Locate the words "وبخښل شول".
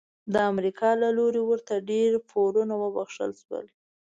2.81-3.65